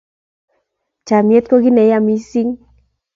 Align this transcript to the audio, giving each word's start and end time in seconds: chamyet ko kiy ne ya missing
chamyet 1.07 1.45
ko 1.49 1.55
kiy 1.63 1.73
ne 1.75 1.83
ya 1.91 1.99
missing 2.05 2.51